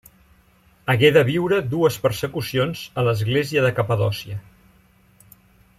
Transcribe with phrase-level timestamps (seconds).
[0.93, 4.39] Hagué de viure dues persecucions a l'Església de Capadòcia.